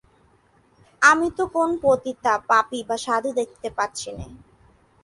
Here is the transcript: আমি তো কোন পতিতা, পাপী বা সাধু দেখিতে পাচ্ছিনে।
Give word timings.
আমি 1.01 1.27
তো 1.37 1.43
কোন 1.55 1.69
পতিতা, 1.83 2.33
পাপী 2.49 2.79
বা 2.87 2.97
সাধু 3.05 3.29
দেখিতে 3.39 3.69
পাচ্ছিনে। 3.77 4.25